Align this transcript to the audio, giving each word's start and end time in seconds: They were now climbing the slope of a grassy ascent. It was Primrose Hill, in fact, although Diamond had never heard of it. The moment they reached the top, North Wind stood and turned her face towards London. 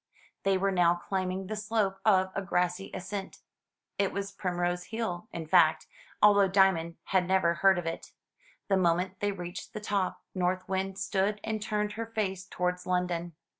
They 0.41 0.57
were 0.57 0.71
now 0.71 0.95
climbing 0.95 1.45
the 1.45 1.55
slope 1.55 1.99
of 2.03 2.31
a 2.33 2.41
grassy 2.41 2.89
ascent. 2.91 3.37
It 3.99 4.11
was 4.11 4.31
Primrose 4.31 4.85
Hill, 4.85 5.27
in 5.31 5.45
fact, 5.45 5.85
although 6.23 6.47
Diamond 6.47 6.95
had 7.03 7.27
never 7.27 7.53
heard 7.53 7.77
of 7.77 7.85
it. 7.85 8.11
The 8.67 8.77
moment 8.77 9.19
they 9.19 9.31
reached 9.31 9.73
the 9.73 9.79
top, 9.79 10.19
North 10.33 10.67
Wind 10.67 10.97
stood 10.97 11.39
and 11.43 11.61
turned 11.61 11.91
her 11.91 12.07
face 12.07 12.45
towards 12.47 12.87
London. 12.87 13.33